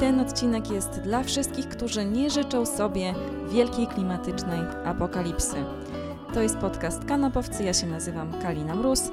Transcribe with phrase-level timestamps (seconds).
[0.00, 3.14] ten odcinek jest dla wszystkich, którzy nie życzą sobie
[3.50, 5.64] wielkiej klimatycznej apokalipsy.
[6.34, 9.10] To jest podcast Kanapowcy, ja się nazywam Kalina Mróz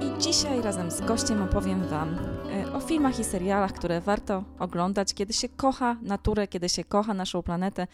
[0.00, 2.18] i dzisiaj razem z gościem opowiem Wam
[2.52, 7.14] e, o filmach i serialach, które warto oglądać, kiedy się kocha naturę, kiedy się kocha
[7.14, 7.86] naszą planetę,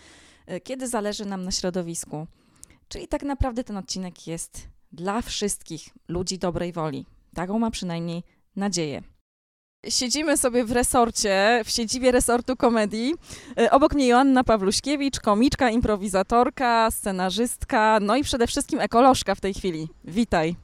[0.46, 2.26] e, kiedy zależy nam na środowisku.
[2.88, 7.06] Czyli tak naprawdę ten odcinek jest dla wszystkich ludzi dobrej woli.
[7.34, 8.22] Taką ma przynajmniej
[8.56, 9.13] nadzieję.
[9.88, 13.14] Siedzimy sobie w resorcie, w siedzibie resortu komedii.
[13.58, 19.54] E, obok mnie Joanna Pawluśkiewicz, komiczka, improwizatorka, scenarzystka, no i przede wszystkim ekolożka w tej
[19.54, 19.88] chwili.
[20.04, 20.56] Witaj.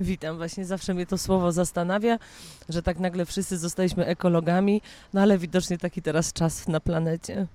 [0.00, 2.18] Witam, właśnie zawsze mnie to słowo zastanawia,
[2.68, 4.82] że tak nagle wszyscy zostaliśmy ekologami,
[5.12, 7.46] no ale widocznie taki teraz czas na planecie.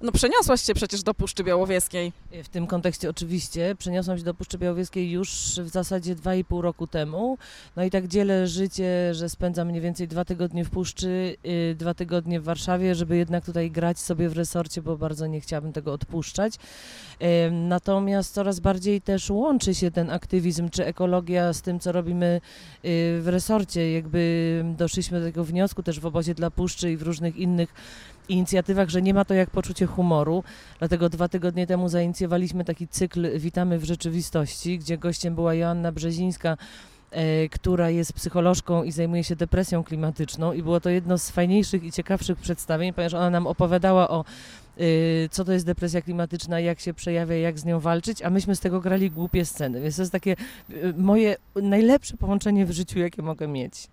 [0.00, 2.12] No przeniosłaś się przecież do Puszczy Białowieskiej.
[2.44, 5.30] W tym kontekście oczywiście przeniosłam się do Puszczy Białowieskiej już
[5.62, 7.38] w zasadzie 2,5 roku temu.
[7.76, 11.94] No i tak dzielę życie, że spędzam mniej więcej dwa tygodnie w Puszczy, yy, dwa
[11.94, 15.92] tygodnie w Warszawie, żeby jednak tutaj grać sobie w resorcie, bo bardzo nie chciałabym tego
[15.92, 16.54] odpuszczać.
[17.20, 22.40] Yy, natomiast coraz bardziej też łączy się ten aktywizm czy ekologia z tym, co robimy
[22.82, 22.90] yy,
[23.22, 23.92] w resorcie.
[23.92, 27.74] Jakby doszliśmy do tego wniosku też w obozie dla Puszczy i w różnych innych
[28.28, 30.44] inicjatywach, że nie ma to jak poczucie humoru.
[30.78, 36.56] Dlatego dwa tygodnie temu zainicjowaliśmy taki cykl Witamy w rzeczywistości, gdzie gościem była Joanna Brzezińska,
[37.10, 41.84] e, która jest psycholożką i zajmuje się depresją klimatyczną i było to jedno z fajniejszych
[41.84, 44.24] i ciekawszych przedstawień, ponieważ ona nam opowiadała o
[44.80, 48.56] y, co to jest depresja klimatyczna, jak się przejawia, jak z nią walczyć, a myśmy
[48.56, 49.80] z tego grali głupie sceny.
[49.80, 50.36] Więc to jest takie
[50.70, 53.88] y, moje najlepsze połączenie w życiu, jakie mogę mieć.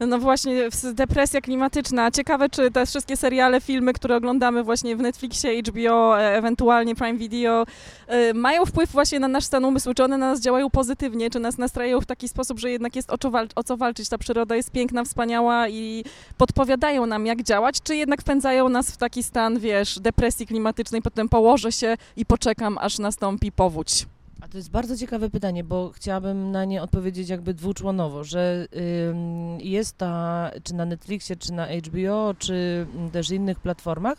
[0.00, 2.10] No właśnie, depresja klimatyczna.
[2.10, 7.18] Ciekawe, czy te wszystkie seriale, filmy, które oglądamy właśnie w Netflixie, HBO, e, ewentualnie Prime
[7.18, 7.66] Video,
[8.06, 11.40] e, mają wpływ właśnie na nasz stan umysłu, czy one na nas działają pozytywnie, czy
[11.40, 14.08] nas nastrajają w taki sposób, że jednak jest o co, o co walczyć.
[14.08, 16.04] Ta przyroda jest piękna, wspaniała i
[16.38, 21.28] podpowiadają nam, jak działać, czy jednak wpędzają nas w taki stan, wiesz, depresji klimatycznej, potem
[21.28, 24.06] położę się i poczekam, aż nastąpi powódź.
[24.46, 28.66] A to jest bardzo ciekawe pytanie, bo chciałabym na nie odpowiedzieć jakby dwuczłonowo, że
[29.58, 34.18] jest ta, czy na Netflixie, czy na HBO, czy też innych platformach,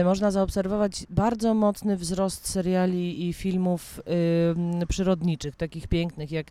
[0.00, 4.00] y, można zaobserwować bardzo mocny wzrost seriali i filmów
[4.88, 6.46] przyrodniczych, takich pięknych jak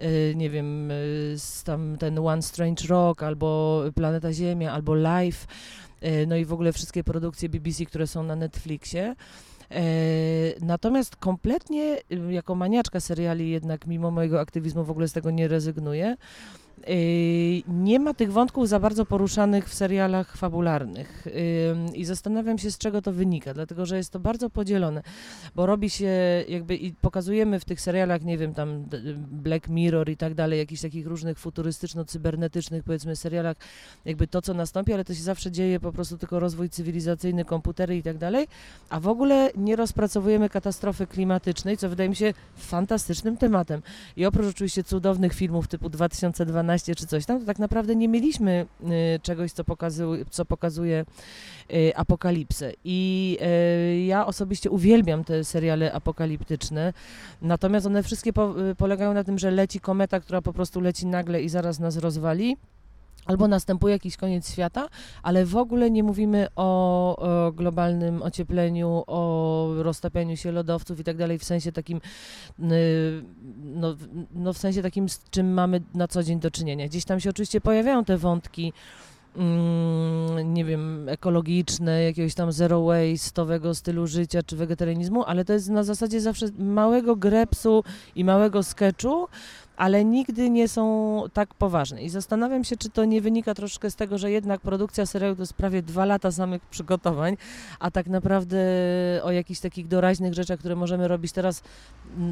[0.00, 5.46] y, nie wiem, y, tam ten One Strange Rock, albo Planeta Ziemia, albo Life,
[6.26, 9.14] no i w ogóle wszystkie produkcje BBC, które są na Netflixie.
[9.70, 9.84] E,
[10.60, 15.48] natomiast kompletnie y, jako maniaczka seriali jednak mimo mojego aktywizmu w ogóle z tego nie
[15.48, 16.16] rezygnuję.
[16.88, 21.26] Y, nie ma tych wątków za bardzo poruszanych w serialach fabularnych
[21.94, 25.02] i zastanawiam się, z czego to wynika, dlatego że jest to bardzo podzielone,
[25.54, 26.10] bo robi się
[26.48, 28.84] jakby i pokazujemy w tych serialach, nie wiem, tam
[29.16, 33.56] Black Mirror i tak dalej, jakichś takich różnych futurystyczno-cybernetycznych, powiedzmy, serialach,
[34.04, 37.96] jakby to, co nastąpi, ale to się zawsze dzieje po prostu tylko rozwój cywilizacyjny, komputery
[37.96, 38.46] i tak dalej,
[38.88, 43.82] a w ogóle nie rozpracowujemy katastrofy klimatycznej, co wydaje mi się fantastycznym tematem.
[44.16, 48.08] I oprócz oczywiście cudownych filmów typu 2012 12 czy coś tam, to tak naprawdę nie
[48.08, 48.66] mieliśmy
[49.16, 49.64] y, czegoś, co,
[50.30, 51.04] co pokazuje
[51.72, 52.72] y, apokalipsę.
[52.84, 53.38] I
[53.92, 56.92] y, ja osobiście uwielbiam te seriale apokaliptyczne,
[57.42, 61.42] natomiast one wszystkie po, polegają na tym, że leci kometa, która po prostu leci nagle
[61.42, 62.56] i zaraz nas rozwali
[63.26, 64.88] albo następuje jakiś koniec świata,
[65.22, 71.16] ale w ogóle nie mówimy o, o, globalnym ociepleniu, o roztapianiu się lodowców i tak
[71.16, 72.00] dalej w sensie takim,
[73.58, 73.96] no,
[74.34, 76.88] no w sensie takim, z czym mamy na co dzień do czynienia.
[76.88, 78.72] Gdzieś tam się oczywiście pojawiają te wątki,
[79.36, 85.68] mm, nie wiem, ekologiczne, jakiegoś tam zero waste'owego stylu życia czy wegetarianizmu, ale to jest
[85.68, 87.84] na zasadzie zawsze małego grepsu
[88.14, 89.28] i małego sketchu,
[89.76, 92.02] ale nigdy nie są tak poważne.
[92.02, 95.42] I zastanawiam się, czy to nie wynika troszkę z tego, że jednak produkcja serialu to
[95.42, 97.36] jest prawie dwa lata samych przygotowań,
[97.80, 98.58] a tak naprawdę
[99.22, 101.62] o jakichś takich doraźnych rzeczach, które możemy robić teraz,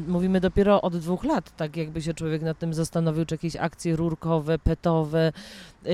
[0.07, 3.95] mówimy dopiero od dwóch lat, tak jakby się człowiek nad tym zastanowił, czy jakieś akcje
[3.95, 5.31] rurkowe, petowe,
[5.83, 5.91] yy,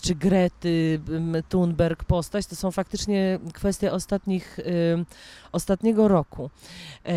[0.00, 1.00] czy Grety,
[1.48, 5.04] Thunberg, postać, to są faktycznie kwestie ostatnich, yy,
[5.52, 6.50] ostatniego roku.
[7.04, 7.12] Yy,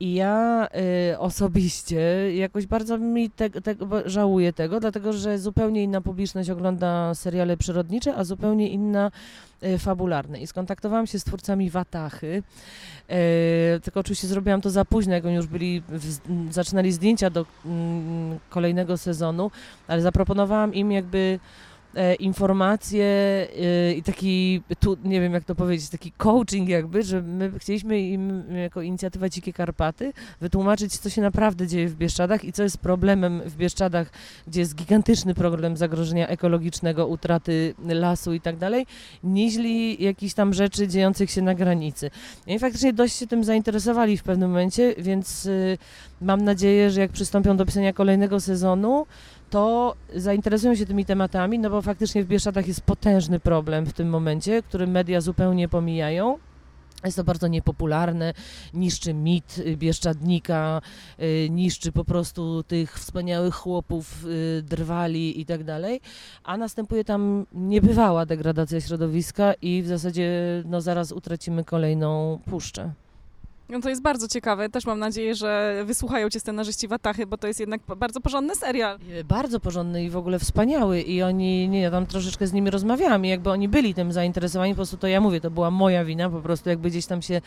[0.00, 0.68] I ja
[1.10, 2.00] yy, osobiście
[2.36, 3.74] jakoś bardzo mi te, te,
[4.04, 9.10] żałuję tego, dlatego że zupełnie inna publiczność ogląda seriale przyrodnicze, a zupełnie inna
[9.62, 10.40] y, fabularne.
[10.40, 12.42] I skontaktowałam się z twórcami Watachy,
[13.10, 17.46] y, tylko oczywiście zrobiłam to za późno, jak oni już byli, w, zaczynali zdjęcia do
[17.66, 19.50] mm, kolejnego sezonu,
[19.88, 21.38] ale zaproponowałam im jakby
[21.98, 27.22] e, informacje e, i taki, tu, nie wiem jak to powiedzieć, taki coaching jakby, że
[27.22, 32.52] my chcieliśmy im jako inicjatywa Dzikie Karpaty wytłumaczyć, co się naprawdę dzieje w Bieszczadach i
[32.52, 34.10] co jest problemem w Bieszczadach,
[34.46, 38.86] gdzie jest gigantyczny problem zagrożenia ekologicznego, utraty lasu i tak dalej,
[39.24, 42.10] niźli jakichś tam rzeczy dziejących się na granicy.
[42.46, 45.78] I faktycznie dość się tym zainteresowali w pewnym momencie, więc y,
[46.20, 49.06] mam nadzieję, że jak przystąpią do pisania kolejnego sezonu,
[49.50, 54.08] to zainteresują się tymi tematami, no bo faktycznie w Bieszczadach jest potężny problem w tym
[54.08, 56.38] momencie, który media zupełnie pomijają.
[57.04, 58.34] Jest to bardzo niepopularne,
[58.74, 60.80] niszczy mit Bieszczadnika,
[61.20, 66.00] y, niszczy po prostu tych wspaniałych chłopów, y, drwali i tak dalej,
[66.44, 70.30] a następuje tam niebywała degradacja środowiska i w zasadzie
[70.66, 72.92] no, zaraz utracimy kolejną puszczę.
[73.70, 74.68] No to jest bardzo ciekawe.
[74.68, 78.98] Też mam nadzieję, że wysłuchają cię scenarzyści Watachy, bo to jest jednak bardzo porządny serial.
[79.20, 82.70] E, Bardzo porządny i w ogóle wspaniały i oni, nie, ja tam troszeczkę z nimi
[82.70, 86.04] rozmawiałam i jakby oni byli tym zainteresowani, po prostu to ja mówię, to była moja
[86.04, 87.40] wina, po prostu jakby gdzieś tam się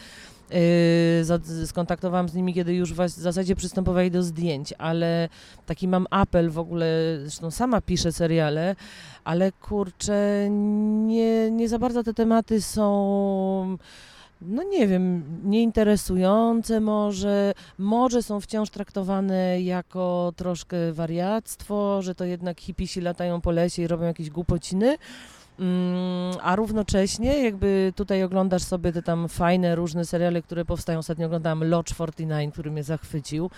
[0.52, 5.30] yy, skontaktowałam z nimi, kiedy już w zasadzie przystępowali do zdjęć, ale
[5.66, 8.76] taki mam apel w ogóle, zresztą sama piszę seriale,
[9.24, 10.48] ale kurczę,
[11.06, 13.78] nie, nie za bardzo te tematy są
[14.42, 22.60] no nie wiem, nieinteresujące może, może są wciąż traktowane jako troszkę wariactwo, że to jednak
[22.60, 24.98] hipisi latają po lesie i robią jakieś głupociny.
[25.60, 31.00] Mm, A równocześnie, jakby tutaj oglądasz sobie te tam fajne, różne seriale, które powstają.
[31.00, 33.50] Ostatnio oglądałam Lodge 49, który mnie zachwycił.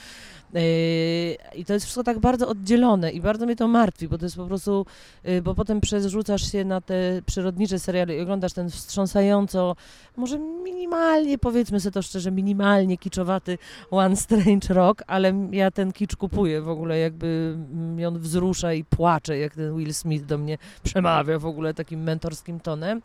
[1.56, 4.36] I to jest wszystko tak bardzo oddzielone i bardzo mnie to martwi, bo to jest
[4.36, 4.86] po prostu,
[5.24, 9.76] yy, bo potem przerzucasz się na te przyrodnicze seriale i oglądasz ten wstrząsająco,
[10.18, 13.58] może minimalnie, powiedzmy sobie to szczerze, minimalnie kiczowaty
[13.92, 18.84] One Strange Rock, ale ja ten kicz kupuję w ogóle, jakby mnie on wzrusza i
[18.84, 23.02] płacze, jak ten Will Smith do mnie przemawia w ogóle takim mentorskim tonem.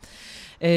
[0.60, 0.68] Yy,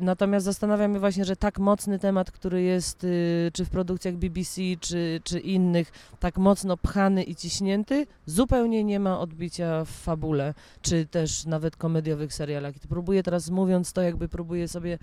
[0.00, 4.60] Natomiast zastanawiam się właśnie, że tak mocny temat, który jest yy, czy w produkcjach BBC,
[4.80, 11.06] czy, czy innych, tak mocno pchany i ciśnięty, zupełnie nie ma odbicia w fabule, czy
[11.06, 12.76] też nawet komediowych serialach.
[12.76, 14.98] I próbuję teraz, mówiąc to, jakby próbuję sobie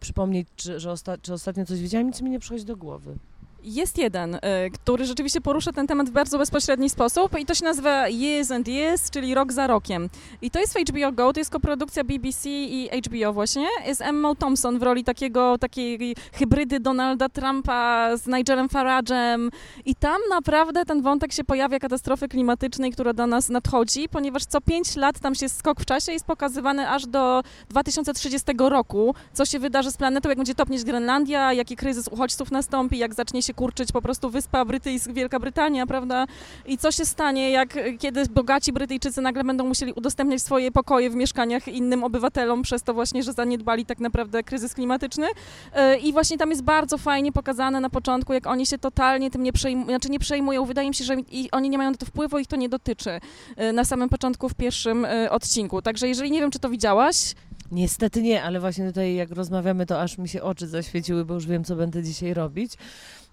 [0.00, 3.14] przypomnieć, czy, że osta- czy ostatnio coś widziałam, nic mi nie przychodzi do głowy.
[3.62, 4.40] Jest jeden, y,
[4.72, 8.68] który rzeczywiście porusza ten temat w bardzo bezpośredni sposób i to się nazywa Years and
[8.68, 10.08] Years, czyli rok za rokiem.
[10.42, 14.34] I to jest w HBO Go, to jest koprodukcja BBC i HBO właśnie, z Emma
[14.34, 19.48] Thompson w roli takiego, takiej hybrydy Donalda Trumpa z Nigelem Farage'em
[19.84, 24.60] i tam naprawdę ten wątek się pojawia katastrofy klimatycznej, która do nas nadchodzi, ponieważ co
[24.60, 29.58] pięć lat tam się skok w czasie jest pokazywany aż do 2030 roku, co się
[29.58, 33.92] wydarzy z planetą, jak będzie topnieć Grenlandia, jaki kryzys uchodźców nastąpi, jak zacznie się kurczyć
[33.92, 36.26] po prostu Wyspa Brytyjska, Wielka Brytania, prawda?
[36.66, 41.14] I co się stanie, jak kiedy bogaci Brytyjczycy nagle będą musieli udostępniać swoje pokoje w
[41.14, 45.26] mieszkaniach innym obywatelom przez to właśnie, że zaniedbali tak naprawdę kryzys klimatyczny.
[45.74, 49.42] E, I właśnie tam jest bardzo fajnie pokazane na początku, jak oni się totalnie tym
[49.42, 50.64] nie przejmują, znaczy nie przejmują.
[50.64, 51.16] Wydaje mi się, że
[51.52, 53.20] oni nie mają na to wpływu, ich to nie dotyczy
[53.56, 55.82] e, na samym początku w pierwszym e, odcinku.
[55.82, 57.34] Także jeżeli nie wiem, czy to widziałaś,
[57.72, 61.46] Niestety nie, ale właśnie tutaj jak rozmawiamy, to aż mi się oczy zaświeciły, bo już
[61.46, 62.72] wiem, co będę dzisiaj robić.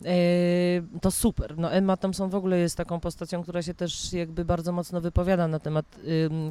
[0.06, 1.58] E, to super.
[1.58, 5.48] No Emma Thompson w ogóle jest taką postacią, która się też jakby bardzo mocno wypowiada
[5.48, 5.86] na temat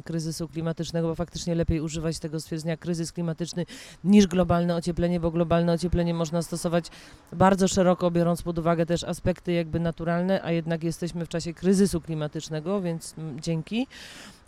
[0.05, 3.65] kryzysu klimatycznego, bo faktycznie lepiej używać tego stwierdzenia kryzys klimatyczny
[4.03, 6.85] niż globalne ocieplenie, bo globalne ocieplenie można stosować
[7.33, 12.01] bardzo szeroko, biorąc pod uwagę też aspekty jakby naturalne, a jednak jesteśmy w czasie kryzysu
[12.01, 13.87] klimatycznego, więc mm, dzięki.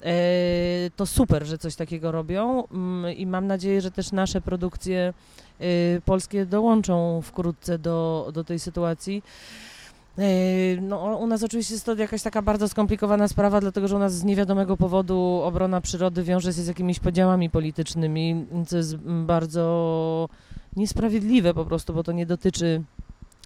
[0.03, 5.13] E, to super, że coś takiego robią mm, i mam nadzieję, że też nasze produkcje
[6.05, 9.23] polskie dołączą wkrótce do, do tej sytuacji.
[10.19, 13.99] Y, No, u nas oczywiście jest to jakaś taka bardzo skomplikowana sprawa, dlatego że u
[13.99, 20.29] nas z niewiadomego powodu obrona przyrody wiąże się z jakimiś podziałami politycznymi, co jest bardzo
[20.75, 22.83] niesprawiedliwe po prostu, bo to nie dotyczy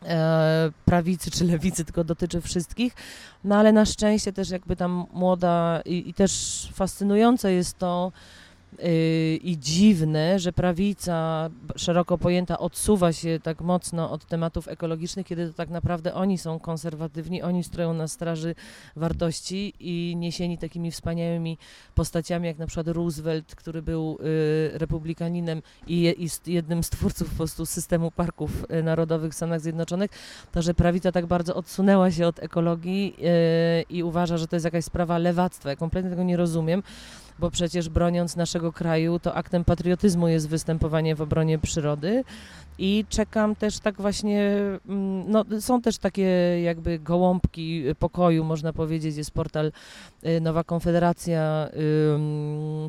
[0.05, 2.95] e, prawicy czy lewicy, tylko dotyczy wszystkich.
[3.43, 8.11] No ale na szczęście też jakby tam młoda i, i też fascynujące jest to,
[9.43, 15.53] i dziwne, że prawica szeroko pojęta odsuwa się tak mocno od tematów ekologicznych, kiedy to
[15.53, 18.55] tak naprawdę oni są konserwatywni, oni stoją na straży
[18.95, 21.57] wartości i niesieni takimi wspaniałymi
[21.95, 26.15] postaciami jak na przykład Roosevelt, który był y, republikaninem i
[26.47, 30.11] jednym z twórców po prostu systemu parków y, narodowych w Stanach Zjednoczonych,
[30.51, 34.65] to że prawica tak bardzo odsunęła się od ekologii y, i uważa, że to jest
[34.65, 35.69] jakaś sprawa lewactwa.
[35.69, 36.83] Ja kompletnie tego nie rozumiem
[37.39, 42.23] bo przecież broniąc naszego kraju, to aktem patriotyzmu jest występowanie w obronie przyrody.
[42.77, 44.51] i czekam też tak właśnie,
[44.89, 46.23] mm, no są też takie
[46.63, 49.71] jakby gołąbki pokoju, można powiedzieć, jest portal
[50.25, 51.69] y, Nowa Konfederacja,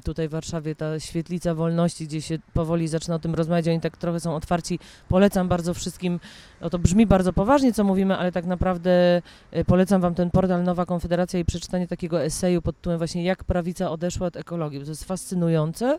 [0.05, 3.97] tutaj w Warszawie ta świetlica wolności, gdzie się powoli zaczyna o tym rozmawiać, oni tak
[3.97, 6.21] trochę są otwarci, polecam bardzo wszystkim,
[6.61, 9.23] no to brzmi bardzo poważnie, co mówimy, ale tak naprawdę
[9.57, 13.45] y, polecam Wam ten portal Nowa Konfederacja i przeczytanie takiego eseju pod tytułem właśnie jak
[13.45, 15.99] prawica odeszła od ekologii, to jest fascynujące,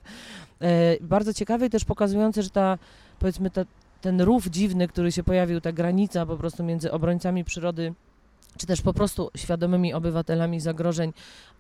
[0.61, 2.77] e, bardzo ciekawe i też pokazujące, że ta,
[3.19, 3.61] powiedzmy, ta,
[4.01, 7.93] ten rów dziwny, który się pojawił, ta granica po prostu między obrońcami przyrody
[8.57, 11.13] czy też po prostu świadomymi obywatelami zagrożeń,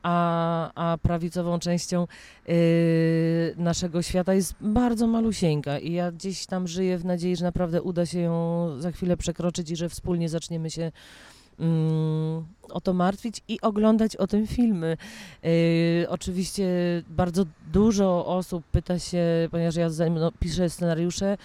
[0.03, 2.07] a, a prawicową częścią
[2.47, 2.55] yy,
[3.57, 5.79] naszego świata jest bardzo malusieńka.
[5.79, 9.71] I ja gdzieś tam żyję w nadziei, że naprawdę uda się ją za chwilę przekroczyć
[9.71, 10.91] i że wspólnie zaczniemy się
[12.69, 14.97] o to martwić i oglądać o tym filmy.
[15.43, 16.65] Yy, oczywiście
[17.09, 21.37] bardzo dużo osób pyta się, ponieważ ja no, piszę scenariusze,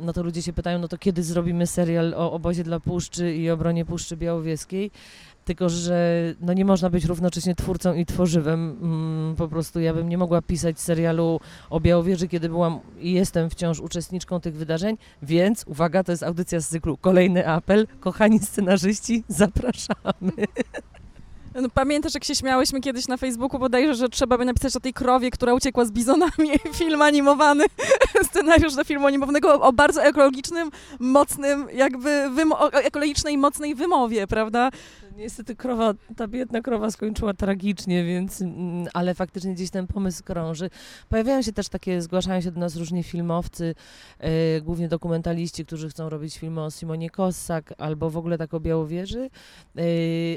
[0.00, 3.50] no to ludzie się pytają, no to kiedy zrobimy serial o obozie dla Puszczy i
[3.50, 4.90] obronie Puszczy Białowieskiej?
[5.50, 8.78] Tylko, że no nie można być równocześnie twórcą i tworzywem.
[8.82, 11.40] Mm, po prostu ja bym nie mogła pisać serialu
[11.70, 16.60] o Białowieży, kiedy byłam i jestem wciąż uczestniczką tych wydarzeń, więc uwaga, to jest audycja
[16.60, 16.96] z cyklu.
[16.96, 17.86] Kolejny apel.
[18.00, 20.32] Kochani scenarzyści, zapraszamy.
[21.54, 24.92] No, pamiętasz, jak się śmiałyśmy kiedyś na Facebooku bodajże, że trzeba by napisać o tej
[24.92, 27.64] krowie, która uciekła z bizonami, film animowany,
[28.30, 32.30] scenariusz do filmu animowego o bardzo ekologicznym, mocnym, jakby
[32.72, 34.70] ekologicznej, mocnej wymowie, prawda?
[35.20, 40.70] Niestety krowa, ta biedna krowa skończyła tragicznie, więc, mm, ale faktycznie gdzieś ten pomysł krąży.
[41.08, 43.74] Pojawiają się też takie, zgłaszają się do nas różni filmowcy,
[44.18, 48.60] e, głównie dokumentaliści, którzy chcą robić filmy o Simonie Kossak albo w ogóle tak o
[48.60, 49.30] Białowieży,
[49.76, 49.82] e,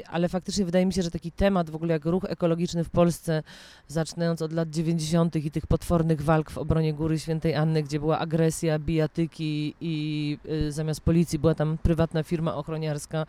[0.08, 3.42] ale faktycznie wydaje mi się, że taki temat w ogóle jak ruch ekologiczny w Polsce,
[3.88, 5.36] zaczynając od lat 90.
[5.36, 10.72] i tych potwornych walk w obronie Góry Świętej Anny, gdzie była agresja, bijatyki i y,
[10.72, 13.26] zamiast policji była tam prywatna firma ochroniarska,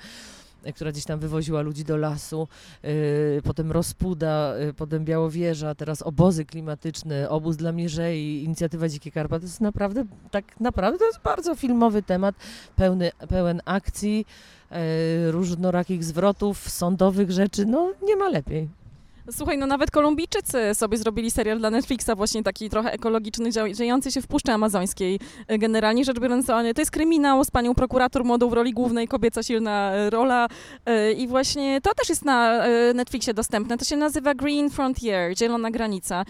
[0.74, 2.48] która gdzieś tam wywoziła ludzi do lasu,
[2.86, 9.42] y, potem Rozpuda, y, potem Białowieża, teraz obozy klimatyczne, obóz dla mierzei, inicjatywa Dzikie Karpaty.
[9.42, 12.36] To jest naprawdę, tak naprawdę to jest bardzo filmowy temat,
[12.76, 14.26] pełny, pełen akcji,
[14.72, 18.85] y, różnorakich zwrotów, sądowych rzeczy, no nie ma lepiej.
[19.32, 24.22] Słuchaj, no nawet Kolumbijczycy sobie zrobili serial dla Netflixa, właśnie taki trochę ekologiczny, dziejący się
[24.22, 25.20] w Puszczy Amazońskiej.
[25.48, 29.44] E, generalnie rzecz biorąc, to jest kryminał z panią prokurator młodą w roli głównej, kobieca
[29.44, 30.48] silna e, rola
[30.86, 32.64] e, i właśnie to też jest na
[32.94, 33.78] Netflixie dostępne.
[33.78, 36.26] To się nazywa Green Frontier, Zielona Granica.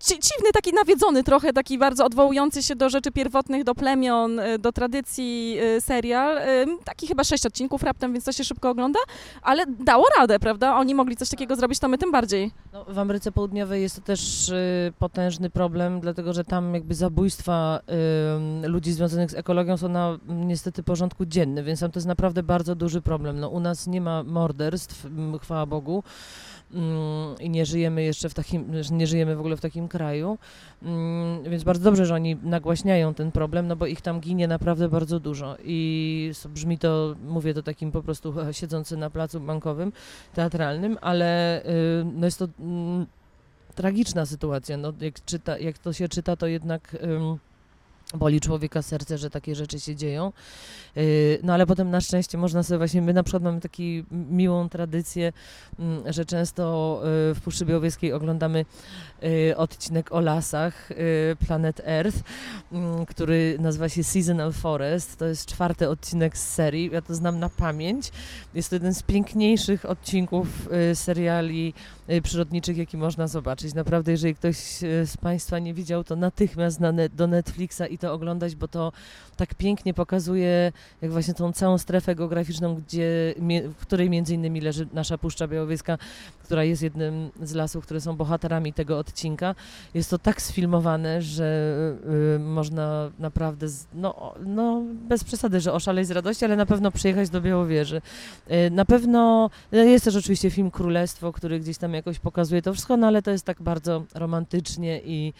[0.00, 5.58] Dziwny, taki nawiedzony trochę, taki bardzo odwołujący się do rzeczy pierwotnych, do plemion, do tradycji
[5.80, 6.38] serial.
[6.84, 8.98] Taki chyba sześć odcinków raptem, więc to się szybko ogląda,
[9.42, 10.76] ale dało radę, prawda?
[10.76, 12.50] Oni mogli coś takiego zrobić, to my tym bardziej bardziej.
[12.72, 17.80] No, w Ameryce Południowej jest to też y, potężny problem, dlatego że tam jakby zabójstwa
[18.64, 22.42] y, ludzi związanych z ekologią są na niestety porządku dziennym, więc tam to jest naprawdę
[22.42, 23.40] bardzo duży problem.
[23.40, 25.06] No, u nas nie ma morderstw,
[25.42, 26.02] chwała Bogu.
[26.74, 30.38] Mm, i nie żyjemy jeszcze w takim, nie żyjemy w ogóle w takim kraju,
[30.82, 34.88] mm, więc bardzo dobrze, że oni nagłaśniają ten problem, no bo ich tam ginie naprawdę
[34.88, 35.56] bardzo dużo.
[35.64, 39.92] I brzmi to, mówię to takim po prostu siedzący na placu bankowym,
[40.34, 43.06] teatralnym, ale y, no jest to mm,
[43.74, 46.96] tragiczna sytuacja, no jak, czyta, jak to się czyta, to jednak
[48.14, 50.32] boli człowieka serce, że takie rzeczy się dzieją.
[50.96, 53.74] Y, no ale potem na szczęście można sobie właśnie, my na przykład mamy taką
[54.10, 55.32] miłą tradycję,
[55.78, 58.64] mm, że często y, w Puszczy Białowieskiej oglądamy
[59.50, 60.88] y, odcinek o lasach
[61.46, 62.18] Planet Earth,
[62.72, 65.16] mm, który nazywa się Seasonal Forest.
[65.16, 66.90] To jest czwarty odcinek z serii.
[66.92, 68.10] Ja to znam na pamięć.
[68.54, 71.74] Jest to jeden z piękniejszych odcinków seriali
[72.22, 73.74] przyrodniczych, jaki można zobaczyć.
[73.74, 74.56] Naprawdę, jeżeli ktoś
[75.04, 78.92] z Państwa nie widział, to natychmiast na net, do Netflixa i to oglądać, bo to
[79.36, 83.34] tak pięknie pokazuje jak właśnie tą całą strefę geograficzną, gdzie,
[83.78, 85.98] w której między innymi leży nasza Puszcza Białowieska,
[86.44, 89.54] która jest jednym z lasów, które są bohaterami tego odcinka.
[89.94, 91.74] Jest to tak sfilmowane, że
[92.36, 96.90] y, można naprawdę, z, no, no bez przesady, że oszaleć z radości, ale na pewno
[96.90, 98.02] przyjechać do Białowieży.
[98.50, 102.72] Y, na pewno no, jest też oczywiście film Królestwo, który gdzieś tam jakoś pokazuje to
[102.72, 105.32] wszystko, no ale to jest tak bardzo romantycznie i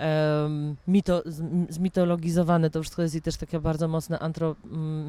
[0.00, 1.22] um, mito,
[1.68, 4.56] zmitologizowane to wszystko jest i też takie bardzo mocne, antro,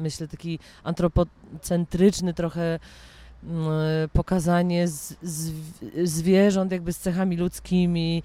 [0.02, 2.78] myślę, taki antropocentryczny trochę
[4.12, 5.52] pokazanie z, z,
[6.04, 8.22] zwierząt jakby z cechami ludzkimi.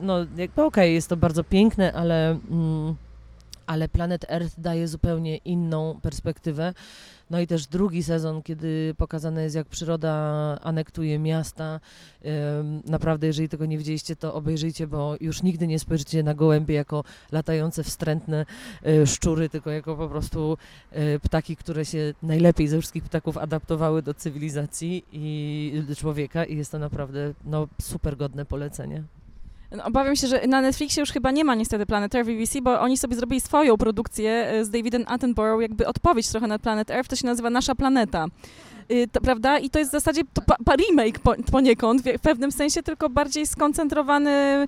[0.00, 2.38] no jakby okej, okay, jest to bardzo piękne, ale,
[3.66, 6.74] ale Planet Earth daje zupełnie inną perspektywę.
[7.30, 10.12] No i też drugi sezon, kiedy pokazane jest, jak przyroda
[10.62, 11.80] anektuje miasta.
[12.86, 17.04] Naprawdę, jeżeli tego nie widzieliście, to obejrzyjcie, bo już nigdy nie spojrzycie na gołębie jako
[17.32, 18.46] latające wstrętne
[18.86, 20.58] e, szczury, tylko jako po prostu
[20.90, 26.72] e, ptaki, które się najlepiej ze wszystkich ptaków adaptowały do cywilizacji i człowieka i jest
[26.72, 29.02] to naprawdę no, super godne polecenie.
[29.70, 32.80] No, obawiam się, że na Netflixie już chyba nie ma niestety Planet Earth BBC, bo
[32.80, 37.10] oni sobie zrobili swoją produkcję e, z Davidem Attenborough, jakby odpowiedź trochę na Planet Earth,
[37.10, 38.26] to się nazywa Nasza Planeta.
[38.92, 39.58] Y, to, prawda?
[39.58, 43.10] I to jest w zasadzie to pa, pa remake po, poniekąd, w pewnym sensie, tylko
[43.10, 44.66] bardziej skoncentrowany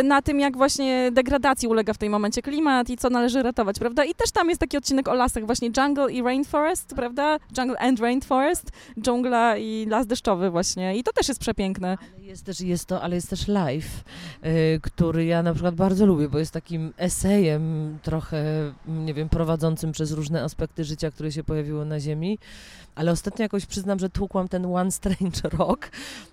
[0.00, 3.78] y, na tym, jak właśnie degradacji ulega w tym momencie klimat i co należy ratować,
[3.78, 4.04] prawda?
[4.04, 7.38] I też tam jest taki odcinek o lasach, właśnie Jungle i Rainforest, prawda?
[7.58, 10.96] Jungle and Rainforest, dżungla i las deszczowy właśnie.
[10.96, 11.98] I to też jest przepiękne.
[12.16, 14.04] Ale jest też, jest to, ale jest też live,
[14.44, 18.44] y, który ja na przykład bardzo lubię, bo jest takim esejem trochę,
[18.88, 22.38] nie wiem, prowadzącym przez różne aspekty życia, które się pojawiło na Ziemi
[22.94, 25.90] ale ostatnio jakoś przyznam, że tłukłam ten One Strange Rock,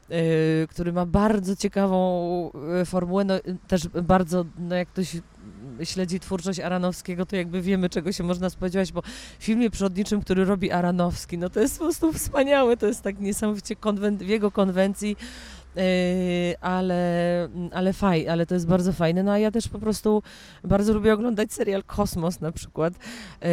[0.09, 0.17] yy,
[0.69, 3.33] który ma bardzo ciekawą yy, formułę, no,
[3.67, 5.17] też bardzo, no, jak ktoś
[5.83, 9.01] śledzi twórczość Aranowskiego, to jakby wiemy, czego się można spodziewać, bo
[9.39, 13.19] w filmie przyrodniczym, który robi Aranowski, no to jest po prostu wspaniałe, to jest tak
[13.19, 15.17] niesamowicie konwen- w jego konwencji
[16.61, 19.23] ale, ale faj, ale to jest bardzo fajne.
[19.23, 20.23] No a ja też po prostu
[20.63, 22.93] bardzo lubię oglądać serial Kosmos na przykład,
[23.41, 23.49] yy,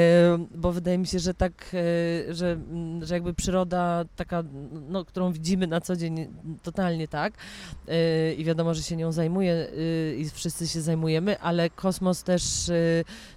[0.55, 2.59] bo wydaje mi się, że tak, yy, że,
[3.03, 4.43] że jakby przyroda taka,
[4.89, 6.27] no, którą widzimy na co dzień,
[6.63, 7.33] totalnie tak
[8.39, 9.67] i wiadomo, że się nią zajmuje
[10.19, 12.43] i wszyscy się zajmujemy, ale kosmos też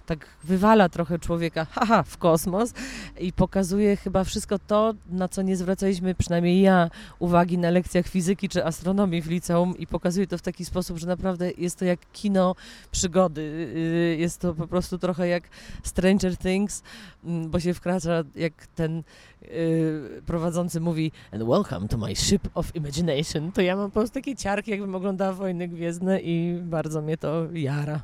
[0.06, 2.72] tak wywala trochę człowieka, haha, w kosmos
[3.18, 8.48] i pokazuje chyba wszystko to, na co nie zwracaliśmy, przynajmniej ja, uwagi na lekcjach fizyki
[8.48, 8.79] czy astronomii
[9.22, 12.54] w liceum i pokazuje to w taki sposób, że naprawdę jest to jak kino
[12.90, 13.40] przygody.
[13.40, 15.42] Y, jest to po prostu trochę jak
[15.82, 16.82] Stranger Things,
[17.24, 19.02] mm, bo się wkracza jak ten
[19.42, 24.14] yy, prowadzący mówi and welcome to my ship of imagination, to ja mam po prostu
[24.14, 28.00] takie ciarki, jakbym oglądała Wojny Gwiezdne i bardzo mnie to jara.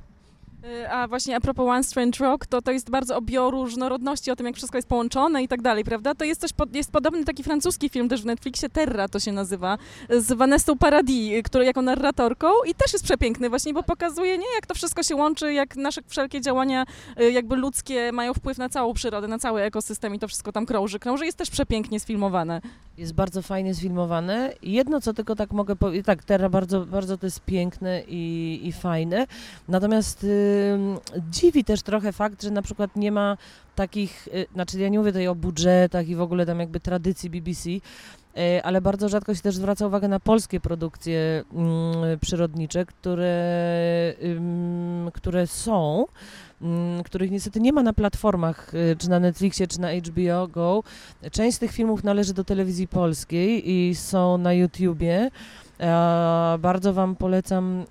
[0.64, 4.36] Y, a właśnie a propos One Strange Rock, to to jest bardzo o bioróżnorodności, o
[4.36, 6.14] tym, jak wszystko jest połączone i tak dalej, prawda?
[6.14, 9.32] To jest coś, pod, jest podobny taki francuski film też w Netflixie, Terra to się
[9.32, 9.78] nazywa,
[10.10, 14.66] z Vanessą Paradis, który jako narratorką i też jest przepiękny właśnie, bo pokazuje, nie, jak
[14.66, 16.86] to wszystko się łączy, jak nasze wszelkie działania
[17.20, 20.66] y, jakby ludzkie mają wpływ na całą przyrodę, na cały ekosystem i to wszystko tam
[20.66, 20.98] krąży.
[20.98, 22.60] Krąży jest też przepięknie sfilmowane.
[22.98, 24.52] Jest bardzo fajnie sfilmowane.
[24.62, 28.72] Jedno, co tylko tak mogę powiedzieć, tak, Terra bardzo, bardzo to jest piękne i, i
[28.72, 29.26] fajne,
[29.68, 30.22] natomiast...
[30.22, 30.76] Yy,
[31.30, 33.36] dziwi też trochę fakt, że na przykład nie ma
[33.74, 37.30] takich, y, znaczy ja nie mówię tutaj o budżetach i w ogóle tam jakby tradycji
[37.30, 37.80] BBC, y,
[38.62, 44.14] ale bardzo rzadko się też zwraca uwagę na polskie produkcje mm, przyrodnicze, które,
[45.12, 46.06] które są,
[47.04, 50.82] których niestety nie ma na platformach, y, czy na Netflixie, czy na HBO Go.
[51.32, 55.30] Część z tych filmów należy do telewizji polskiej i są na YouTubie.
[56.58, 57.84] Bardzo Wam polecam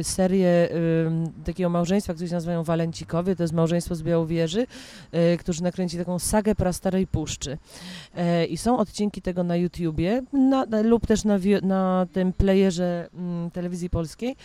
[0.00, 4.66] y, serię y, takiego małżeństwa, które się nazywają Walencikowie, to jest małżeństwo z Białowieży,
[5.34, 7.58] y, którzy nakręci taką sagę prastarej puszczy.
[8.14, 13.50] E, I są odcinki tego na YouTubie na, lub też na, na tym playerze mm,
[13.50, 14.36] telewizji polskiej,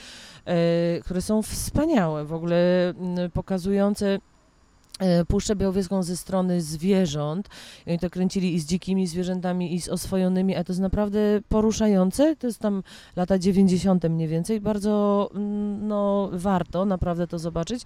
[0.46, 4.20] e, które są wspaniałe, w ogóle mm, pokazujące
[5.28, 7.50] Puszczę Białowieską ze strony zwierząt.
[7.86, 11.20] I oni to kręcili i z dzikimi zwierzętami, i z oswojonymi, a to jest naprawdę
[11.50, 12.36] poruszające.
[12.36, 12.84] To jest tam
[13.16, 14.04] lata 90.
[14.10, 14.62] mniej więcej.
[14.62, 17.84] Bardzo mm, no, warto naprawdę to zobaczyć.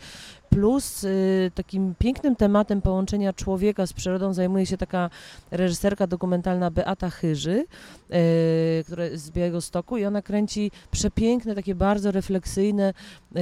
[0.49, 5.09] Plus y, takim pięknym tematem połączenia człowieka z przyrodą zajmuje się taka
[5.51, 7.65] reżyserka dokumentalna Beata Chyży,
[8.11, 12.93] y, która jest z Białego Stoku i ona kręci przepiękne, takie bardzo refleksyjne,
[13.35, 13.39] y,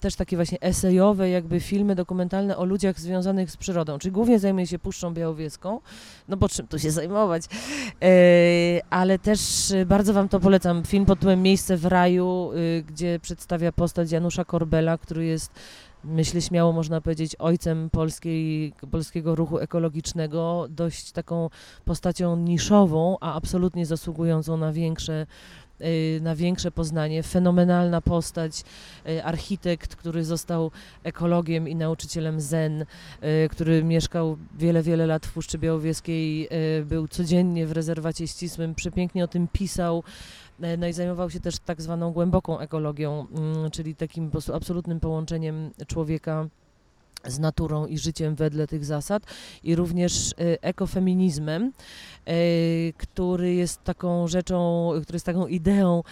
[0.00, 4.66] też takie właśnie esejowe jakby filmy dokumentalne o ludziach związanych z przyrodą, czyli głównie zajmuje
[4.66, 5.80] się Puszczą Białowieską,
[6.28, 7.42] no bo czym tu się zajmować,
[8.90, 12.50] ale też bardzo Wam to polecam, film pod tytułem Miejsce w raju,
[12.86, 15.52] gdzie przedstawia postać Janusza Korbela, który jest
[16.04, 21.50] myślę śmiało można powiedzieć, ojcem polskiej, polskiego ruchu ekologicznego, dość taką
[21.84, 25.26] postacią niszową, a absolutnie zasługującą na większe
[26.20, 27.22] na większe poznanie.
[27.22, 28.64] Fenomenalna postać,
[29.08, 30.70] y, architekt, który został
[31.04, 36.48] ekologiem i nauczycielem zen, y, który mieszkał wiele, wiele lat w Puszczy Białowieskiej,
[36.84, 40.02] był codziennie w rezerwacie ścisłym, przepięknie o tym pisał.
[40.78, 46.48] No i zajmował się też tak zwaną głęboką ekologią, mm, czyli takim absolutnym połączeniem człowieka
[47.26, 49.22] z naturą i życiem wedle tych zasad
[49.62, 51.72] i również e, ekofeminizmem,
[52.26, 52.32] e,
[52.96, 56.02] który jest taką rzeczą, który jest taką ideą,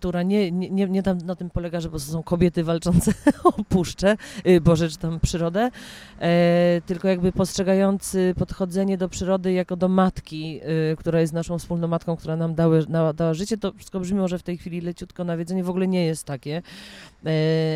[0.00, 3.12] która nie, nie, nie, nie tam na tym polega, że po prostu są kobiety walczące
[3.44, 5.70] o puszczę, y, Boże, czy tam przyrodę,
[6.20, 10.60] e, tylko jakby postrzegający podchodzenie do przyrody jako do matki,
[10.92, 14.18] y, która jest naszą wspólną matką, która nam dały, na, dała życie, to wszystko brzmi
[14.18, 16.62] może w tej chwili leciutko nawiedzenie, w ogóle nie jest takie.
[17.26, 17.32] E,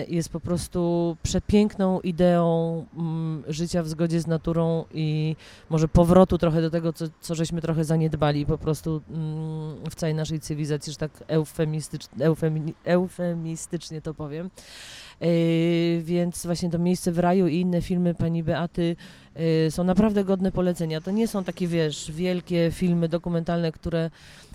[0.09, 5.37] jest po prostu przepiękną ideą mm, życia w zgodzie z naturą i
[5.71, 10.15] może powrotu trochę do tego, co, co żeśmy trochę zaniedbali po prostu mm, w całej
[10.15, 14.51] naszej cywilizacji, że tak eufemistycz, eufemi, eufemistycznie to powiem.
[15.21, 15.27] E,
[16.01, 18.97] więc właśnie to miejsce w raju i inne filmy pani Beaty
[19.35, 21.01] e, są naprawdę godne polecenia.
[21.01, 24.11] To nie są takie, wiesz, wielkie filmy dokumentalne, które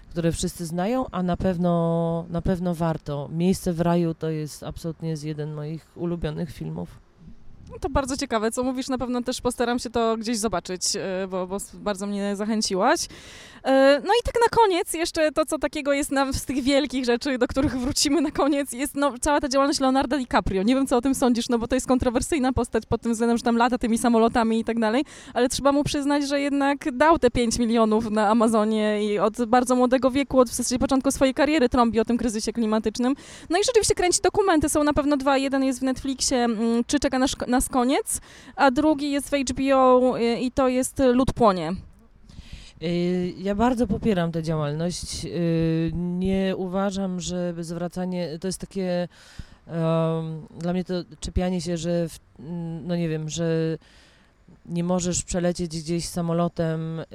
[0.10, 3.30] które wszyscy znają, a na pewno, na pewno warto.
[3.32, 7.09] Miejsce w raju to jest absolutnie z jeden moich ulubionych filmów.
[7.72, 11.28] No to bardzo ciekawe, co mówisz, na pewno też postaram się to gdzieś zobaczyć, e,
[11.30, 13.08] bo, bo bardzo mnie zachęciłaś.
[13.64, 17.06] E, no i tak na koniec, jeszcze to, co takiego jest nam z tych wielkich
[17.06, 20.64] rzeczy, do których wrócimy na koniec, jest no, cała ta działalność Leonardo DiCaprio.
[20.64, 23.38] Nie wiem, co o tym sądzisz, no bo to jest kontrowersyjna postać pod tym względem,
[23.38, 27.20] że tam lata tymi samolotami i tak dalej, ale trzeba mu przyznać, że jednak dał
[27.20, 31.34] te 5 milionów na Amazonie i od bardzo młodego wieku, od w zasadzie początku swojej
[31.34, 33.16] kariery trąbi o tym kryzysie klimatycznym.
[33.50, 35.38] No i rzeczywiście kręci dokumenty, są na pewno dwa.
[35.38, 38.22] Jeden jest w Netflixie, mm, czy czeka nas, nas koniec,
[38.56, 41.72] a drugi jest w HBO y, i to jest Lud płonie.
[42.84, 45.26] Y, ja bardzo popieram tę działalność.
[45.26, 49.08] Y, nie uważam, że zwracanie to jest takie.
[50.60, 52.20] Dla mnie to czepianie się, że w,
[52.84, 53.78] no nie wiem, że
[54.70, 57.06] nie możesz przelecieć gdzieś samolotem, y,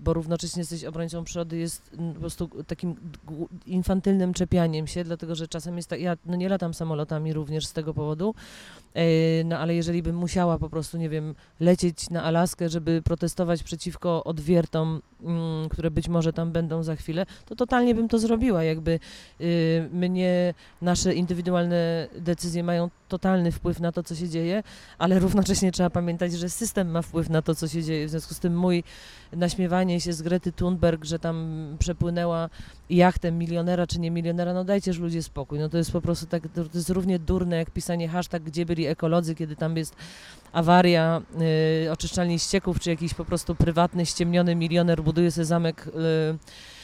[0.00, 2.96] bo równocześnie jesteś obrońcą przyrody, jest po prostu takim
[3.66, 7.72] infantylnym czepianiem się, dlatego że czasem jest tak, ja no nie latam samolotami również z
[7.72, 8.34] tego powodu,
[8.96, 13.62] y, no ale jeżeli bym musiała po prostu, nie wiem, lecieć na Alaskę, żeby protestować
[13.62, 18.64] przeciwko odwiertom, mm, które być może tam będą za chwilę, to totalnie bym to zrobiła,
[18.64, 19.00] jakby
[19.40, 24.62] y, mnie, nasze indywidualne decyzje mają totalny wpływ na to, co się dzieje,
[24.98, 28.06] ale równocześnie trzeba pamiętać, że system ma wpływ na to, co się dzieje.
[28.06, 28.84] W związku z tym mój
[29.32, 32.50] naśmiewanie się z Grety Thunberg, że tam przepłynęła
[32.90, 35.58] jachtem milionera czy nie milionera, no dajcież ludzie spokój.
[35.58, 38.86] No to jest po prostu tak, to jest równie durne jak pisanie hashtag, gdzie byli
[38.86, 39.96] ekolodzy, kiedy tam jest
[40.52, 41.22] awaria
[41.84, 46.77] y, oczyszczalni ścieków, czy jakiś po prostu prywatny, ściemniony milioner buduje sobie zamek Y,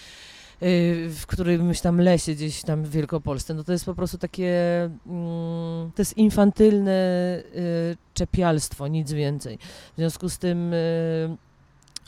[1.08, 3.54] w którymś tam lesie gdzieś tam w Wielkopolsce.
[3.54, 4.50] No to jest po prostu takie,
[5.06, 6.92] mm, to jest infantylne
[7.56, 9.58] y, czepialstwo, nic więcej.
[9.92, 11.36] W związku z tym y,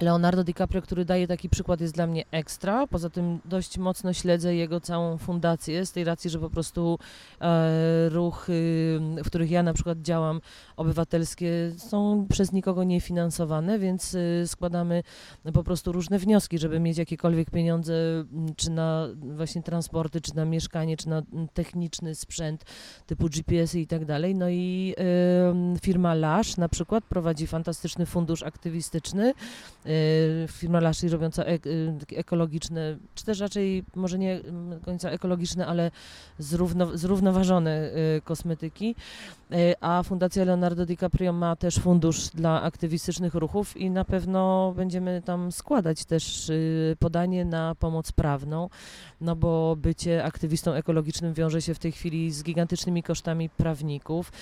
[0.00, 2.86] Leonardo DiCaprio, który daje taki przykład, jest dla mnie ekstra.
[2.86, 6.98] Poza tym dość mocno śledzę jego całą fundację z tej racji, że po prostu
[7.40, 10.40] e, ruchy, w których ja na przykład działam,
[10.76, 15.02] obywatelskie są przez nikogo niefinansowane, więc y, składamy
[15.54, 17.94] po prostu różne wnioski, żeby mieć jakiekolwiek pieniądze,
[18.56, 21.22] czy na właśnie transporty, czy na mieszkanie, czy na
[21.54, 22.64] techniczny sprzęt
[23.06, 24.34] typu GPS-y i tak dalej.
[24.34, 24.94] No i
[25.76, 29.32] y, firma Lash na przykład prowadzi fantastyczny fundusz aktywistyczny,
[30.52, 35.90] firma Lashley robiąca ek, y, ekologiczne, czy też raczej może nie do końca ekologiczne, ale
[36.38, 38.94] zrówno, zrównoważone y, kosmetyki,
[39.80, 45.52] a Fundacja Leonardo DiCaprio ma też fundusz dla aktywistycznych ruchów i na pewno będziemy tam
[45.52, 46.52] składać też
[46.98, 48.68] podanie na pomoc prawną,
[49.20, 54.32] no bo bycie aktywistą ekologicznym wiąże się w tej chwili z gigantycznymi kosztami prawników.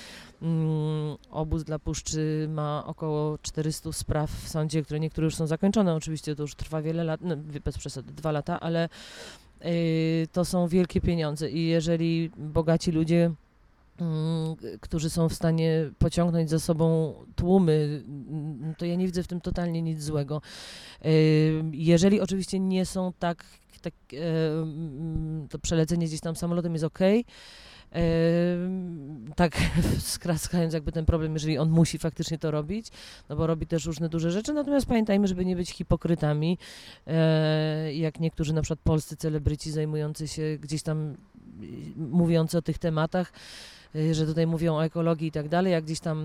[0.41, 5.95] Mm, obóz dla Puszczy ma około 400 spraw w sądzie, które niektóre już są zakończone.
[5.95, 8.89] Oczywiście to już trwa wiele lat, no, bez przesady, dwa lata, ale
[9.65, 13.31] y, to są wielkie pieniądze i jeżeli bogaci ludzie
[13.99, 19.27] mm, którzy są w stanie pociągnąć za sobą tłumy, mm, to ja nie widzę w
[19.27, 20.41] tym totalnie nic złego.
[21.05, 23.45] Y, jeżeli oczywiście nie są tak,
[23.81, 24.19] tak y,
[25.49, 26.99] to przelecenie gdzieś tam samolotem jest ok,
[29.35, 29.57] tak
[29.99, 32.87] skraskając jakby ten problem, jeżeli on musi faktycznie to robić,
[33.29, 36.57] no bo robi też różne duże rzeczy, natomiast pamiętajmy, żeby nie być hipokrytami,
[37.07, 41.15] e, jak niektórzy na przykład polscy celebryci zajmujący się gdzieś tam
[41.97, 43.33] mówiący o tych tematach,
[43.95, 46.17] e, że tutaj mówią o ekologii i tak dalej, jak gdzieś tam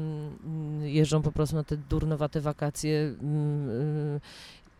[0.45, 4.21] mm, jeżdżą po prostu na te durnowate wakacje mm,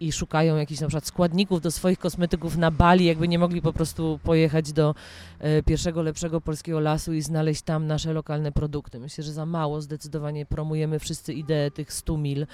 [0.01, 3.73] i szukają jakichś na przykład składników do swoich kosmetyków na Bali, jakby nie mogli po
[3.73, 4.95] prostu pojechać do
[5.39, 9.01] e, pierwszego lepszego polskiego lasu i znaleźć tam nasze lokalne produkty.
[9.01, 12.47] Myślę, że za mało zdecydowanie promujemy wszyscy ideę tych 100 mil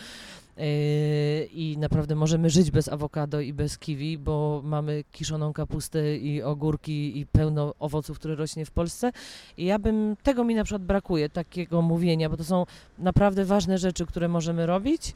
[0.58, 7.18] i naprawdę możemy żyć bez awokado i bez kiwi, bo mamy kiszoną kapustę i ogórki
[7.18, 9.12] i pełno owoców, które rośnie w Polsce.
[9.56, 12.66] I ja bym, tego mi na przykład brakuje, takiego mówienia, bo to są
[12.98, 15.14] naprawdę ważne rzeczy, które możemy robić.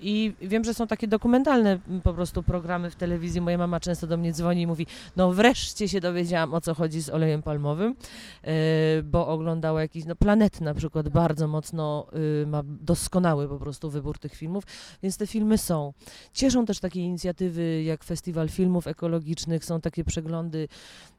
[0.00, 3.40] I wiem, że są takie dokumentalne po prostu programy w telewizji.
[3.40, 7.02] Moja mama często do mnie dzwoni i mówi, no wreszcie się dowiedziałam, o co chodzi
[7.02, 7.94] z olejem palmowym,
[9.04, 12.06] bo oglądała jakiś, no Planet na przykład bardzo mocno
[12.46, 14.64] ma doskonały po prostu wybór tych filmów,
[15.02, 15.92] więc te filmy są.
[16.32, 20.68] Cieszą też takie inicjatywy jak Festiwal Filmów Ekologicznych, są takie przeglądy,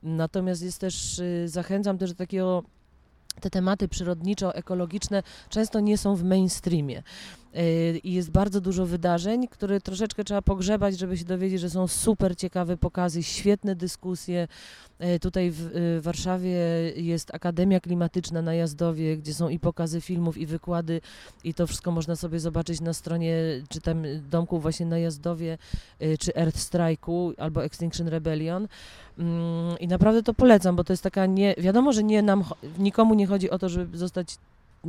[0.03, 2.63] natomiast jest też, y, zachęcam też do takiego
[3.39, 7.03] te tematy przyrodniczo-ekologiczne często nie są w mainstreamie.
[7.57, 11.87] Y, I jest bardzo dużo wydarzeń, które troszeczkę trzeba pogrzebać, żeby się dowiedzieć, że są
[11.87, 14.47] super ciekawe pokazy, świetne dyskusje.
[15.15, 16.57] Y, tutaj w y, Warszawie
[16.95, 21.01] jest Akademia Klimatyczna na Jazdowie, gdzie są i pokazy filmów, i wykłady,
[21.43, 23.35] i to wszystko można sobie zobaczyć na stronie,
[23.69, 25.57] czy tam domku właśnie na Jazdowie,
[26.19, 28.67] czy Earth Strike'u, albo Extinction Rebellion.
[29.17, 31.55] Mm, I naprawdę to polecam, bo to jest taka nie.
[31.57, 32.43] Wiadomo, że nie nam,
[32.79, 34.37] nikomu nie chodzi o to, żeby zostać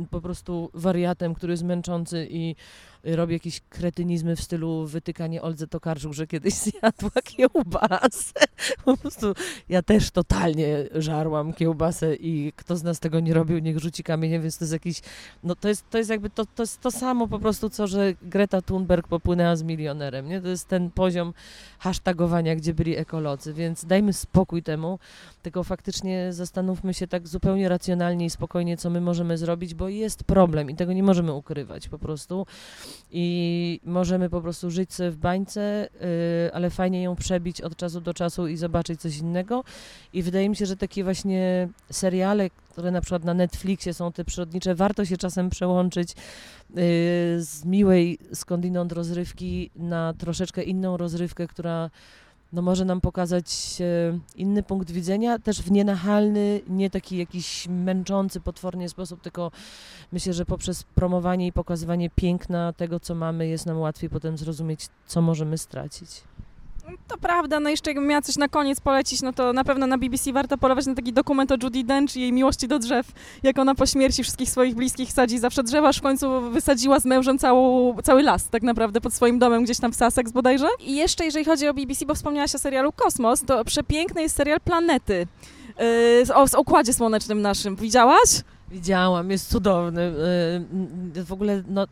[0.09, 2.55] po prostu wariatem, który jest męczący i
[3.03, 8.39] robi jakieś kretynizmy w stylu wytykanie Oldze Tokarczuk, że kiedyś zjadła kiełbasę.
[8.85, 9.33] Po prostu
[9.69, 14.41] ja też totalnie żarłam kiełbasę i kto z nas tego nie robił, niech rzuci kamieniem,
[14.41, 15.01] więc to jest jakiś,
[15.43, 18.13] no to jest, to jest jakby to, to jest to samo po prostu, co, że
[18.21, 20.41] Greta Thunberg popłynęła z milionerem, nie?
[20.41, 21.33] To jest ten poziom
[21.79, 24.99] hashtagowania, gdzie byli ekolodzy, więc dajmy spokój temu,
[25.41, 30.23] tylko faktycznie zastanówmy się tak zupełnie racjonalnie i spokojnie, co my możemy zrobić, bo jest
[30.23, 32.45] problem i tego nie możemy ukrywać po prostu
[33.11, 38.01] i możemy po prostu żyć sobie w bańce, yy, ale fajnie ją przebić od czasu
[38.01, 39.63] do czasu i zobaczyć coś innego.
[40.13, 44.25] I wydaje mi się, że takie właśnie seriale, które na przykład na Netflixie są te
[44.25, 46.75] przyrodnicze, warto się czasem przełączyć yy,
[47.39, 51.89] z miłej skądinąd rozrywki na troszeczkę inną rozrywkę, która
[52.53, 58.41] no może nam pokazać e, inny punkt widzenia, też w nienachalny, nie taki jakiś męczący
[58.41, 59.51] potwornie sposób, tylko
[60.11, 64.87] myślę, że poprzez promowanie i pokazywanie piękna tego, co mamy, jest nam łatwiej potem zrozumieć,
[65.07, 66.23] co możemy stracić.
[67.07, 69.97] To prawda, no jeszcze jakbym miała coś na koniec polecić, no to na pewno na
[69.97, 73.11] BBC warto polować na taki dokument o Judy Dench i jej miłości do drzew,
[73.43, 77.05] jak ona po śmierci wszystkich swoich bliskich sadzi zawsze drzewa, aż w końcu wysadziła z
[77.05, 80.67] mężem całą, cały las tak naprawdę pod swoim domem gdzieś tam w Sussex bodajże.
[80.79, 84.59] I jeszcze jeżeli chodzi o BBC, bo wspomniałaś o serialu Kosmos, to przepiękny jest serial
[84.61, 85.27] Planety
[86.27, 87.75] yy, o, układzie słonecznym naszym.
[87.75, 88.29] Widziałaś?
[88.71, 90.13] Widziałam, jest cudowny.
[91.15, 91.87] Yy, w ogóle, no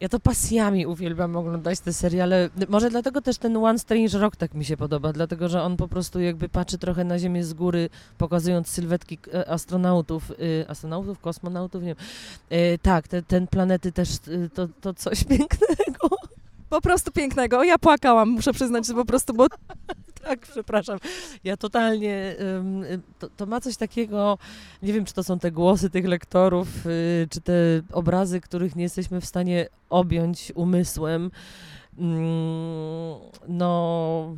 [0.00, 2.50] ja to pasjami uwielbiam oglądać te seriale.
[2.68, 5.88] Może dlatego też ten One Strange Rock tak mi się podoba, dlatego że on po
[5.88, 11.82] prostu jakby patrzy trochę na Ziemię z góry, pokazując sylwetki e, astronautów, y, astronautów, kosmonautów,
[11.82, 11.96] nie wiem.
[12.52, 16.25] Y, tak, te, ten planety też y, to, to coś pięknego.
[16.68, 17.64] Po prostu pięknego.
[17.64, 19.46] Ja płakałam, muszę przyznać, że po prostu, bo
[20.24, 20.98] tak, przepraszam.
[21.44, 22.36] Ja totalnie,
[23.18, 24.38] to, to, ma coś takiego,
[24.82, 27.52] nie wiem, czy to są te głosy tych lektorów, y, czy te
[27.92, 31.30] obrazy, których nie jesteśmy w stanie objąć umysłem.
[31.98, 34.36] Mm, no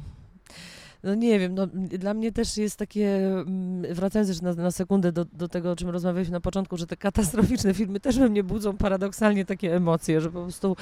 [1.03, 5.13] no nie wiem, no, dla mnie też jest takie, mm, wracając jeszcze na, na sekundę
[5.13, 8.45] do, do tego, o czym rozmawialiśmy na początku, że te katastroficzne filmy też we mnie
[8.45, 10.77] budzą paradoksalnie takie emocje, że po prostu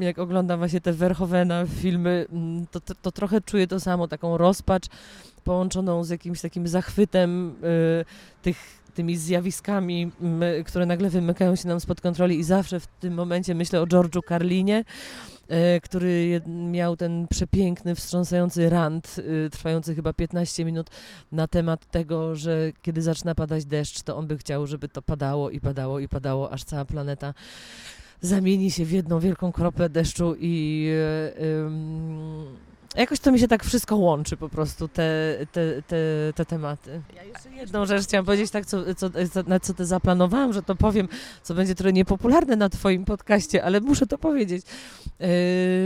[0.00, 4.38] jak oglądam właśnie te Verhovena filmy, mm, to, to, to trochę czuję to samo, taką
[4.38, 4.86] rozpacz
[5.44, 8.04] połączoną z jakimś takim zachwytem y,
[8.42, 10.10] tych tymi zjawiskami,
[10.66, 14.20] które nagle wymykają się nam spod kontroli i zawsze w tym momencie myślę o George'u
[14.28, 14.84] Carlinie,
[15.48, 20.90] E, który miał ten przepiękny, wstrząsający rant, y, trwający chyba 15 minut,
[21.32, 25.50] na temat tego, że kiedy zaczyna padać deszcz, to on by chciał, żeby to padało
[25.50, 27.34] i padało i padało, aż cała planeta
[28.20, 30.84] zamieni się w jedną wielką kropę deszczu i.
[31.38, 35.96] Yy, Jakoś to mi się tak wszystko łączy po prostu, te, te, te,
[36.34, 37.02] te tematy.
[37.16, 39.10] Ja jeszcze jedną rzecz chciałam powiedzieć, tak, co, co,
[39.46, 41.08] na co ty zaplanowałam, że to powiem,
[41.42, 44.66] co będzie trochę niepopularne na twoim podcaście, ale muszę to powiedzieć,
[45.20, 45.26] yy,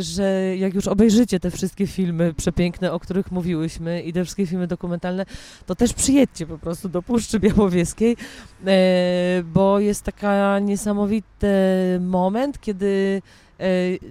[0.03, 4.67] że jak już obejrzycie te wszystkie filmy przepiękne, o których mówiłyśmy i te wszystkie filmy
[4.67, 5.27] dokumentalne,
[5.67, 8.17] to też przyjedźcie po prostu do Puszczy Białowieskiej,
[8.65, 8.73] yy,
[9.45, 11.49] bo jest taka niesamowity
[12.01, 13.23] moment, kiedy E,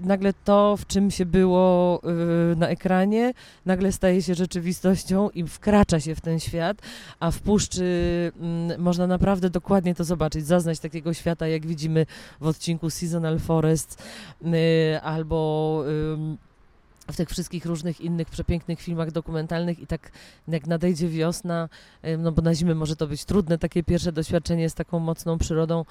[0.01, 3.33] nagle to, w czym się było e, na ekranie,
[3.65, 6.77] nagle staje się rzeczywistością i wkracza się w ten świat,
[7.19, 12.05] a w puszczy mm, można naprawdę dokładnie to zobaczyć, zaznać takiego świata, jak widzimy
[12.41, 14.03] w odcinku Seasonal Forest
[14.43, 15.83] e, albo
[17.11, 20.11] w tych wszystkich różnych innych przepięknych filmach dokumentalnych i tak
[20.47, 21.69] jak nadejdzie wiosna,
[22.17, 25.85] no bo na zimę może to być trudne takie pierwsze doświadczenie z taką mocną przyrodą,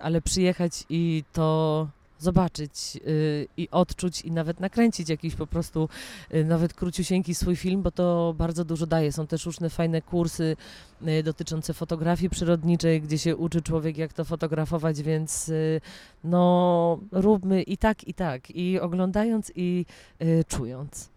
[0.00, 1.88] ale przyjechać i to
[2.22, 5.88] zobaczyć y, i odczuć i nawet nakręcić jakiś po prostu
[6.34, 9.12] y, nawet króciusieńki swój film, bo to bardzo dużo daje.
[9.12, 10.56] Są też różne fajne kursy
[11.06, 15.80] y, dotyczące fotografii przyrodniczej, gdzie się uczy człowiek jak to fotografować, więc y,
[16.24, 19.86] no róbmy i tak i tak i oglądając i
[20.22, 21.11] y, czując.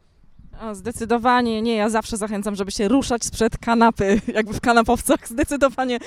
[0.62, 5.28] O, zdecydowanie nie, ja zawsze zachęcam, żeby się ruszać sprzed kanapy, jakby w kanapowcach.
[5.28, 6.00] Zdecydowanie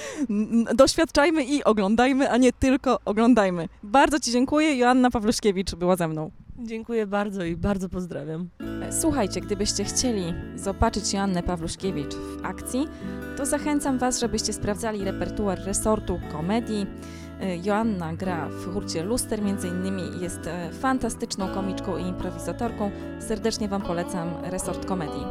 [0.74, 3.68] doświadczajmy i oglądajmy, a nie tylko oglądajmy.
[3.82, 4.76] Bardzo Ci dziękuję.
[4.76, 6.30] Joanna Pawluszkiewicz była ze mną.
[6.58, 8.48] Dziękuję bardzo i bardzo pozdrawiam.
[8.90, 12.88] Słuchajcie, gdybyście chcieli zobaczyć Joannę Pawluszkiewicz w akcji,
[13.36, 16.86] to zachęcam Was, żebyście sprawdzali repertuar resortu komedii.
[17.42, 22.90] Y, Joanna gra w hurcie Luster między innymi jest e, fantastyczną komiczką i improwizatorką.
[23.20, 25.24] Serdecznie Wam polecam resort komedii.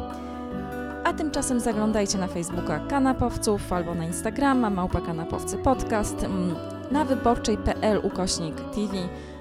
[1.04, 6.54] A tymczasem zaglądajcie na Facebooka Kanapowców albo na Instagrama Małpa Kanapowcy Podcast, mm,
[6.90, 8.94] na wyborczej.pl ukośnik TV.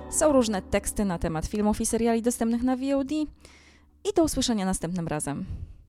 [0.09, 3.11] Są różne teksty na temat filmów i seriali dostępnych na VOD.
[3.11, 5.45] I do usłyszenia następnym razem.